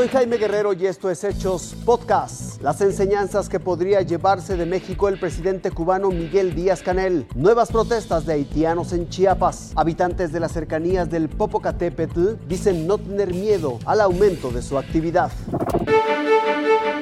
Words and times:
Soy 0.00 0.08
Jaime 0.08 0.38
Guerrero 0.38 0.72
y 0.72 0.86
esto 0.86 1.10
es 1.10 1.22
Hechos 1.24 1.76
Podcast. 1.84 2.62
Las 2.62 2.80
enseñanzas 2.80 3.50
que 3.50 3.60
podría 3.60 4.00
llevarse 4.00 4.56
de 4.56 4.64
México 4.64 5.10
el 5.10 5.20
presidente 5.20 5.70
cubano 5.70 6.08
Miguel 6.08 6.54
Díaz 6.54 6.80
Canel. 6.80 7.26
Nuevas 7.34 7.70
protestas 7.70 8.24
de 8.24 8.32
haitianos 8.32 8.94
en 8.94 9.10
Chiapas. 9.10 9.72
Habitantes 9.76 10.32
de 10.32 10.40
las 10.40 10.52
cercanías 10.52 11.10
del 11.10 11.28
Popocatépetl 11.28 12.36
dicen 12.48 12.86
no 12.86 12.96
tener 12.96 13.34
miedo 13.34 13.78
al 13.84 14.00
aumento 14.00 14.50
de 14.50 14.62
su 14.62 14.78
actividad. 14.78 15.30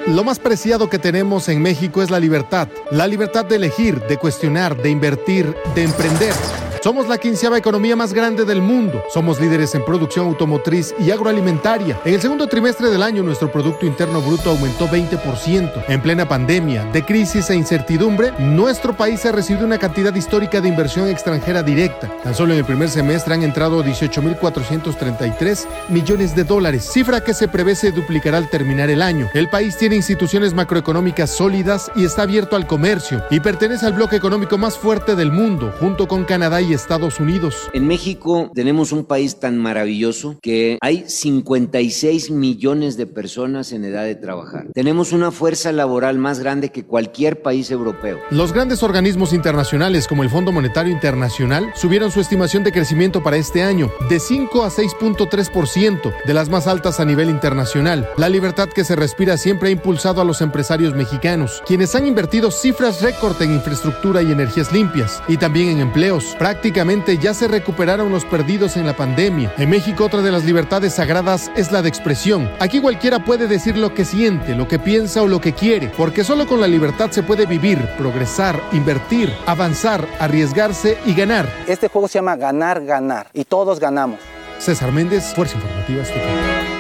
Lo 0.09 0.25
más 0.25 0.41
preciado 0.41 0.91
que 0.91 0.99
tenemos 0.99 1.49
en 1.49 1.63
México 1.63 2.03
es 2.03 2.11
la 2.11 2.19
libertad. 2.19 2.67
La 2.91 3.07
libertad 3.07 3.45
de 3.45 3.55
elegir, 3.55 4.01
de 4.09 4.17
cuestionar, 4.17 4.77
de 4.83 4.91
invertir, 4.91 5.55
de 5.77 5.85
emprender. 5.85 6.35
Somos 6.83 7.09
la 7.09 7.19
quinceava 7.19 7.59
economía 7.59 7.97
más 7.97 8.13
grande 8.13 8.45
del 8.45 8.63
mundo. 8.63 9.03
Somos 9.13 9.41
líderes 9.41 9.75
en 9.75 9.85
producción 9.85 10.29
automotriz 10.29 10.95
y 11.01 11.11
agroalimentaria. 11.11 12.01
En 12.05 12.15
el 12.15 12.21
segundo 12.21 12.47
trimestre 12.47 12.89
del 12.89 13.03
año, 13.03 13.25
nuestro 13.25 13.51
Producto 13.51 13.85
Interno 13.85 14.21
Bruto 14.21 14.51
aumentó 14.51 14.87
20%. 14.87 15.85
En 15.89 16.01
plena 16.01 16.29
pandemia, 16.29 16.85
de 16.85 17.05
crisis 17.05 17.51
e 17.51 17.57
incertidumbre, 17.57 18.33
nuestro 18.39 18.97
país 18.97 19.27
ha 19.27 19.33
recibido 19.33 19.67
una 19.67 19.79
cantidad 19.79 20.15
histórica 20.15 20.61
de 20.61 20.69
inversión 20.69 21.09
extranjera 21.09 21.65
directa. 21.65 22.09
Tan 22.23 22.35
solo 22.35 22.53
en 22.53 22.61
el 22.61 22.65
primer 22.65 22.89
semestre 22.89 23.35
han 23.35 23.43
entrado 23.43 23.83
18.433 23.83 25.67
millones 25.89 26.37
de 26.37 26.45
dólares, 26.45 26.89
cifra 26.93 27.23
que 27.23 27.35
se 27.35 27.49
prevé 27.49 27.75
se 27.75 27.91
duplicará 27.91 28.39
al 28.39 28.51
terminar 28.51 28.89
el 28.89 29.03
año. 29.03 29.29
El 29.35 29.49
país 29.51 29.77
tiene 29.77 29.97
instituciones 29.97 30.55
macroeconómicas 30.55 31.31
sólidas 31.31 31.91
y 31.97 32.05
está 32.05 32.23
abierto 32.23 32.55
al 32.55 32.67
comercio 32.69 33.25
y 33.31 33.41
pertenece 33.41 33.85
al 33.85 33.95
bloque 33.95 34.17
económico 34.17 34.59
más 34.59 34.79
fuerte 34.79 35.17
del 35.17 35.33
mundo, 35.33 35.75
junto 35.81 36.07
con 36.07 36.25
Canadá 36.25 36.61
y 36.61 36.68
Estados 36.75 37.21
Unidos. 37.21 37.69
En 37.73 37.87
México 37.87 38.51
tenemos 38.55 38.93
un 38.93 39.05
país 39.05 39.41
tan 39.41 39.59
maravilloso 39.59 40.37
que 40.43 40.79
hay 40.81 41.05
56 41.07 42.31
millones 42.31 42.97
de 42.97 43.07
personas 43.07 43.73
en 43.73 43.85
edad 43.85 44.05
de 44.05 44.15
trabajar. 44.15 44.69
Tenemos 44.75 45.13
una 45.13 45.31
fuerza 45.31 45.73
laboral 45.73 46.19
más 46.19 46.41
grande 46.41 46.71
que 46.71 46.85
cualquier 46.85 47.43
país 47.43 47.71
europeo. 47.71 48.19
Los 48.31 48.53
grandes 48.53 48.83
organismos 48.83 49.33
internacionales 49.33 50.07
como 50.07 50.23
el 50.23 50.31
Fondo 50.31 50.53
Monetario 50.53 50.93
Internacional 50.93 51.73
subieron 51.75 52.11
su 52.11 52.21
estimación 52.21 52.65
de 52.65 52.73
crecimiento 52.73 53.23
para 53.23 53.37
este 53.37 53.63
año 53.63 53.91
de 54.09 54.21
5 54.21 54.65
a 54.65 54.71
6.3%, 54.71 56.13
de 56.25 56.35
las 56.35 56.49
más 56.49 56.67
altas 56.67 57.01
a 57.01 57.05
nivel 57.05 57.31
internacional. 57.31 58.09
La 58.17 58.29
libertad 58.29 58.69
que 58.69 58.85
se 58.85 58.97
respira 58.97 59.37
siempre 59.37 59.69
ha 59.69 59.73
impulsado 59.73 60.21
a 60.21 60.25
los 60.25 60.41
empresarios 60.41 60.95
mexicanos, 60.95 61.63
quienes 61.67 61.95
han 61.95 62.07
invertido 62.07 62.51
cifras 62.51 63.03
récord 63.03 63.41
en 63.43 63.55
infraestructura 63.55 64.23
y 64.23 64.33
energías 64.33 64.73
limpias, 64.73 65.23
y 65.29 65.37
también 65.37 65.69
en 65.69 65.81
empleos 65.81 66.37
prácticamente 66.59 67.19
ya 67.19 67.35
se 67.35 67.47
recuperaron 67.47 68.11
los 68.11 68.25
perdidos 68.25 68.77
en 68.77 68.85
la 68.85 68.97
pandemia. 68.97 69.55
En 69.59 69.71
México 69.71 70.05
otra 70.07 70.23
de 70.23 70.33
las 70.33 70.45
libertades 70.45 70.93
sagradas 70.93 71.53
es 71.55 71.71
la 71.71 71.83
de 71.83 71.89
expresión. 71.89 72.51
Aquí 72.59 72.81
cualquiera 72.81 73.25
puede 73.25 73.47
decir 73.47 73.77
lo 73.77 73.95
que 73.95 74.05
siente, 74.05 74.57
lo 74.57 74.67
que 74.67 74.81
piensa 74.81 75.23
o 75.23 75.29
lo 75.29 75.41
que 75.41 75.53
quiere, 75.53 75.93
porque 75.97 76.25
solo 76.25 76.49
con 76.49 76.61
la 76.61 76.67
libertad 76.67 77.13
se 77.13 77.23
puede 77.23 77.47
vivir, 77.47 77.79
progresar, 77.97 78.61
invertir, 78.73 79.33
avanzar, 79.47 80.05
arriesgarse 80.19 80.99
y 81.07 81.15
ganar. 81.15 81.49
Este 81.69 81.87
juego 81.87 82.09
se 82.09 82.19
llama 82.19 82.35
ganar, 82.35 82.85
ganar 82.85 83.29
y 83.33 83.45
todos 83.45 83.79
ganamos. 83.79 84.19
César 84.59 84.91
Méndez, 84.91 85.33
Fuerza 85.37 85.55
Informativa 85.55 86.03
Azteca. 86.03 86.78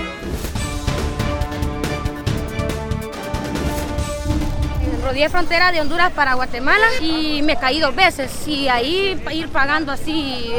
Rodeé 5.18 5.30
frontera 5.30 5.72
de 5.72 5.80
Honduras 5.80 6.12
para 6.12 6.34
Guatemala 6.34 6.86
y 7.00 7.42
me 7.42 7.56
caí 7.56 7.80
dos 7.80 7.92
veces. 7.92 8.30
Y 8.46 8.68
ahí 8.68 9.20
ir 9.32 9.48
pagando 9.48 9.90
así 9.90 10.52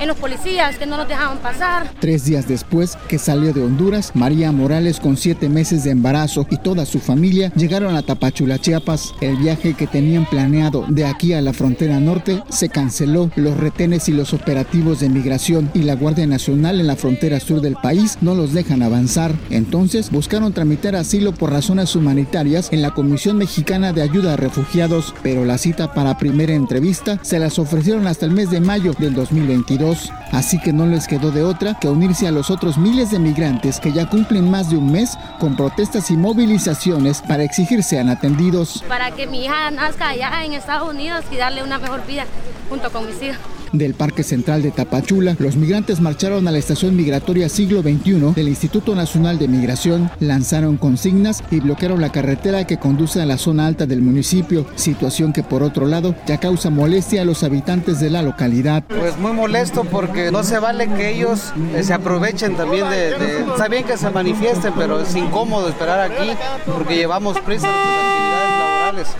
en 0.00 0.08
los 0.08 0.16
policías 0.16 0.76
que 0.76 0.86
no 0.86 0.96
nos 0.96 1.08
dejaban 1.08 1.38
pasar. 1.38 1.90
Tres 2.00 2.24
días 2.24 2.48
después 2.48 2.96
que 3.08 3.18
salió 3.18 3.52
de 3.52 3.62
Honduras, 3.62 4.12
María 4.14 4.52
Morales 4.52 5.00
con 5.00 5.16
siete 5.16 5.48
meses 5.48 5.84
de 5.84 5.90
embarazo 5.90 6.46
y 6.50 6.56
toda 6.56 6.86
su 6.86 7.00
familia 7.00 7.52
llegaron 7.54 7.96
a 7.96 8.02
Tapachula, 8.02 8.58
Chiapas. 8.58 9.14
El 9.20 9.36
viaje 9.36 9.74
que 9.74 9.86
tenían 9.86 10.26
planeado 10.26 10.84
de 10.88 11.06
aquí 11.06 11.32
a 11.32 11.40
la 11.40 11.52
frontera 11.52 12.00
norte 12.00 12.42
se 12.50 12.68
canceló. 12.68 13.30
Los 13.36 13.56
retenes 13.56 14.08
y 14.08 14.12
los 14.12 14.32
operativos 14.32 15.00
de 15.00 15.08
migración 15.08 15.70
y 15.74 15.82
la 15.82 15.94
Guardia 15.94 16.26
Nacional 16.26 16.80
en 16.80 16.86
la 16.86 16.96
frontera 16.96 17.40
sur 17.40 17.60
del 17.60 17.76
país 17.76 18.18
no 18.20 18.34
los 18.34 18.52
dejan 18.52 18.82
avanzar. 18.82 19.34
Entonces 19.50 20.10
buscaron 20.10 20.52
tramitar 20.52 20.96
asilo 20.96 21.32
por 21.32 21.50
razones 21.50 21.94
humanitarias 21.96 22.68
en 22.72 22.82
la 22.82 22.92
Comisión 22.92 23.38
Mexicana 23.38 23.92
de 23.92 24.02
Ayuda 24.02 24.34
a 24.34 24.36
Refugiados, 24.36 25.14
pero 25.22 25.44
la 25.44 25.58
cita 25.58 25.92
para 25.94 26.18
primera 26.18 26.54
entrevista 26.54 27.18
se 27.22 27.38
las 27.38 27.58
ofrecieron 27.58 28.06
hasta 28.06 28.26
el 28.26 28.32
mes 28.32 28.50
de 28.50 28.60
mayo 28.60 28.92
del 28.98 29.14
2022, 29.14 29.83
así 30.32 30.58
que 30.58 30.72
no 30.72 30.86
les 30.86 31.06
quedó 31.06 31.30
de 31.30 31.42
otra 31.42 31.74
que 31.74 31.88
unirse 31.88 32.26
a 32.26 32.32
los 32.32 32.50
otros 32.50 32.78
miles 32.78 33.10
de 33.10 33.18
migrantes 33.18 33.80
que 33.80 33.92
ya 33.92 34.06
cumplen 34.06 34.50
más 34.50 34.70
de 34.70 34.76
un 34.76 34.90
mes 34.90 35.18
con 35.38 35.56
protestas 35.56 36.10
y 36.10 36.16
movilizaciones 36.16 37.22
para 37.22 37.42
exigir 37.42 37.82
sean 37.82 38.08
atendidos. 38.08 38.82
Para 38.88 39.10
que 39.10 39.26
mi 39.26 39.44
hija 39.44 39.70
nazca 39.70 40.08
allá 40.08 40.44
en 40.44 40.52
Estados 40.52 40.88
Unidos 40.88 41.24
y 41.30 41.36
darle 41.36 41.62
una 41.62 41.78
mejor 41.78 42.06
vida 42.06 42.24
junto 42.68 42.90
con 42.90 43.06
mis 43.06 43.22
hijos 43.22 43.53
del 43.78 43.94
Parque 43.94 44.22
Central 44.22 44.62
de 44.62 44.70
Tapachula, 44.70 45.36
los 45.38 45.56
migrantes 45.56 46.00
marcharon 46.00 46.46
a 46.48 46.50
la 46.50 46.58
estación 46.58 46.96
migratoria 46.96 47.48
siglo 47.48 47.82
XXI 47.82 48.32
del 48.34 48.48
Instituto 48.48 48.94
Nacional 48.94 49.38
de 49.38 49.48
Migración, 49.48 50.10
lanzaron 50.20 50.76
consignas 50.76 51.42
y 51.50 51.60
bloquearon 51.60 52.00
la 52.00 52.12
carretera 52.12 52.66
que 52.66 52.78
conduce 52.78 53.20
a 53.20 53.26
la 53.26 53.38
zona 53.38 53.66
alta 53.66 53.86
del 53.86 54.02
municipio, 54.02 54.66
situación 54.76 55.32
que 55.32 55.42
por 55.42 55.62
otro 55.62 55.86
lado 55.86 56.14
ya 56.26 56.38
causa 56.38 56.70
molestia 56.70 57.22
a 57.22 57.24
los 57.24 57.42
habitantes 57.42 58.00
de 58.00 58.10
la 58.10 58.22
localidad. 58.22 58.84
Pues 58.88 59.18
muy 59.18 59.32
molesto 59.32 59.84
porque 59.84 60.30
no 60.30 60.42
se 60.42 60.58
vale 60.58 60.88
que 60.88 61.10
ellos 61.10 61.52
eh, 61.74 61.82
se 61.82 61.92
aprovechen 61.92 62.56
también 62.56 62.88
de. 62.90 63.10
Está 63.50 63.68
bien 63.68 63.84
que 63.84 63.96
se 63.96 64.10
manifiesten, 64.10 64.72
pero 64.76 65.00
es 65.00 65.14
incómodo 65.14 65.68
esperar 65.68 66.00
aquí 66.00 66.30
porque 66.66 66.96
llevamos 66.96 67.38
prisa 67.40 67.68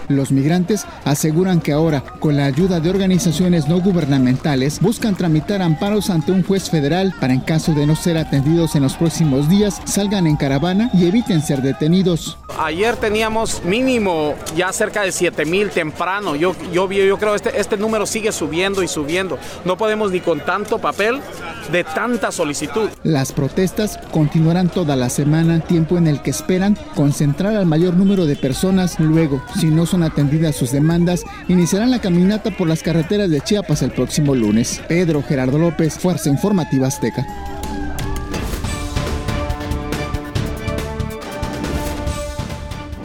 los 0.08 0.32
migrantes 0.32 0.86
aseguran 1.04 1.60
que 1.60 1.72
ahora, 1.72 2.02
con 2.20 2.36
la 2.36 2.46
ayuda 2.46 2.80
de 2.80 2.90
organizaciones 2.90 3.68
no 3.68 3.80
gubernamentales, 3.80 4.80
buscan 4.80 5.16
tramitar 5.16 5.62
amparos 5.62 6.10
ante 6.10 6.32
un 6.32 6.42
juez 6.42 6.70
federal 6.70 7.14
para 7.20 7.34
en 7.34 7.40
caso 7.40 7.72
de 7.72 7.86
no 7.86 7.96
ser 7.96 8.16
atendidos 8.18 8.74
en 8.74 8.82
los 8.82 8.94
próximos 8.94 9.48
días, 9.48 9.80
salgan 9.84 10.26
en 10.26 10.36
caravana 10.36 10.90
y 10.92 11.06
eviten 11.06 11.42
ser 11.42 11.62
detenidos. 11.62 12.38
Ayer 12.58 12.96
teníamos 12.96 13.64
mínimo 13.64 14.34
ya 14.56 14.72
cerca 14.72 15.02
de 15.02 15.12
7 15.12 15.44
mil 15.44 15.70
temprano. 15.70 16.36
Yo, 16.36 16.54
yo, 16.72 16.90
yo 16.90 17.18
creo 17.18 17.30
que 17.30 17.36
este, 17.36 17.60
este 17.60 17.76
número 17.76 18.06
sigue 18.06 18.32
subiendo 18.32 18.82
y 18.82 18.88
subiendo. 18.88 19.38
No 19.64 19.76
podemos 19.76 20.12
ni 20.12 20.20
con 20.20 20.40
tanto 20.40 20.78
papel 20.78 21.20
de 21.72 21.84
tanta 21.84 22.30
solicitud. 22.30 22.88
Las 23.02 23.32
protestas 23.32 23.98
continuarán 24.12 24.68
toda 24.68 24.96
la 24.96 25.08
semana, 25.08 25.60
tiempo 25.60 25.98
en 25.98 26.06
el 26.06 26.22
que 26.22 26.30
esperan 26.30 26.76
concentrar 26.94 27.56
al 27.56 27.66
mayor 27.66 27.94
número 27.94 28.26
de 28.26 28.36
personas. 28.36 28.98
Luego, 29.00 29.42
si 29.64 29.70
no 29.70 29.86
son 29.86 30.02
atendidas 30.02 30.56
sus 30.56 30.72
demandas, 30.72 31.25
iniciarán 31.48 31.91
la 31.91 31.98
caminata 31.98 32.50
por 32.50 32.69
las 32.69 32.82
carreteras 32.82 33.30
de 33.30 33.41
Chiapas 33.41 33.80
el 33.80 33.92
próximo 33.92 34.34
lunes. 34.34 34.82
Pedro 34.88 35.22
Gerardo 35.22 35.56
López, 35.56 35.94
Fuerza 35.94 36.28
Informativa 36.28 36.88
Azteca. 36.88 37.53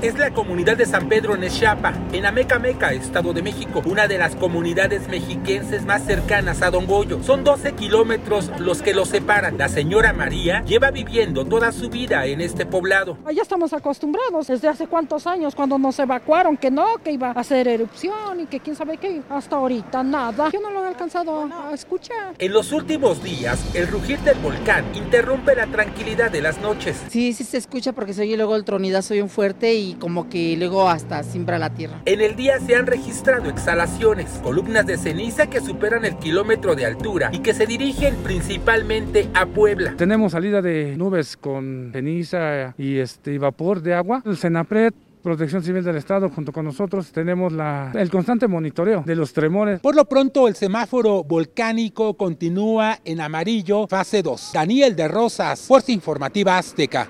Es 0.01 0.17
la 0.17 0.31
comunidad 0.33 0.77
de 0.77 0.85
San 0.85 1.09
Pedro 1.09 1.35
Nechapa, 1.35 1.93
en 2.13 2.25
Amecameca, 2.25 2.93
Estado 2.93 3.33
de 3.33 3.41
México, 3.41 3.81
una 3.85 4.07
de 4.07 4.17
las 4.17 4.35
comunidades 4.35 5.09
mexiquenses 5.09 5.85
más 5.85 6.03
cercanas 6.05 6.61
a 6.61 6.71
Don 6.71 6.85
Goyo. 6.85 7.21
Son 7.21 7.43
12 7.43 7.73
kilómetros 7.73 8.49
los 8.59 8.81
que 8.81 8.93
los 8.93 9.09
separan. 9.09 9.57
La 9.57 9.67
señora 9.67 10.13
María 10.13 10.63
lleva 10.65 10.91
viviendo 10.91 11.45
toda 11.45 11.71
su 11.73 11.89
vida 11.89 12.25
en 12.25 12.39
este 12.39 12.65
poblado. 12.65 13.17
Ya 13.33 13.41
estamos 13.41 13.73
acostumbrados 13.73 14.47
desde 14.47 14.69
hace 14.69 14.87
cuántos 14.87 15.27
años 15.27 15.53
cuando 15.53 15.77
nos 15.77 15.99
evacuaron 15.99 16.55
que 16.55 16.71
no, 16.71 16.97
que 17.03 17.11
iba 17.11 17.31
a 17.31 17.39
hacer 17.39 17.67
erupción 17.67 18.39
y 18.39 18.45
que 18.45 18.61
quién 18.61 18.75
sabe 18.75 18.97
qué. 18.97 19.21
Hasta 19.29 19.57
ahorita 19.57 20.01
nada. 20.03 20.49
Yo 20.51 20.61
no 20.61 20.71
lo 20.71 20.85
he 20.85 20.87
alcanzado 20.87 21.49
a 21.51 21.73
escuchar. 21.73 22.35
En 22.37 22.53
los 22.53 22.71
últimos 22.71 23.21
días, 23.21 23.59
el 23.73 23.87
rugir 23.87 24.19
del 24.19 24.37
volcán 24.39 24.85
interrumpe 24.95 25.55
la 25.55 25.67
tranquilidad 25.67 26.31
de 26.31 26.41
las 26.41 26.59
noches. 26.61 27.03
Sí, 27.09 27.33
sí 27.33 27.43
se 27.43 27.57
escucha 27.57 27.91
porque 27.91 28.13
soy 28.13 28.35
luego 28.37 28.55
el 28.55 28.63
tronidazo 28.63 29.09
un 29.19 29.29
fuerte 29.29 29.73
y 29.73 29.88
como 29.95 30.29
que 30.29 30.55
luego 30.57 30.89
hasta 30.89 31.23
simbra 31.23 31.57
la 31.59 31.73
tierra. 31.73 32.01
En 32.05 32.21
el 32.21 32.35
día 32.35 32.59
se 32.59 32.75
han 32.75 32.87
registrado 32.87 33.49
exhalaciones, 33.49 34.39
columnas 34.43 34.85
de 34.85 34.97
ceniza 34.97 35.47
que 35.47 35.61
superan 35.61 36.05
el 36.05 36.17
kilómetro 36.17 36.75
de 36.75 36.85
altura 36.85 37.29
y 37.31 37.39
que 37.39 37.53
se 37.53 37.65
dirigen 37.65 38.15
principalmente 38.23 39.29
a 39.33 39.45
Puebla. 39.45 39.95
Tenemos 39.97 40.33
salida 40.33 40.61
de 40.61 40.95
nubes 40.97 41.37
con 41.37 41.89
ceniza 41.93 42.73
y 42.77 42.97
este 42.97 43.37
vapor 43.37 43.81
de 43.81 43.93
agua. 43.93 44.21
El 44.25 44.37
Senapred 44.37 44.93
Protección 45.21 45.61
Civil 45.61 45.83
del 45.83 45.97
Estado 45.97 46.29
junto 46.29 46.53
con 46.53 46.63
nosotros 46.63 47.11
tenemos 47.11 47.51
la, 47.51 47.91
el 47.93 48.09
constante 48.09 48.47
monitoreo 48.47 49.03
de 49.05 49.15
los 49.15 49.33
tremores. 49.33 49.81
Por 49.81 49.95
lo 49.95 50.05
pronto 50.05 50.47
el 50.47 50.55
semáforo 50.55 51.23
volcánico 51.25 52.13
continúa 52.13 52.99
en 53.03 53.19
amarillo 53.19 53.85
fase 53.87 54.23
2. 54.23 54.51
Daniel 54.53 54.95
de 54.95 55.09
Rosas, 55.09 55.59
Fuerza 55.61 55.91
Informativa 55.91 56.57
Azteca. 56.57 57.09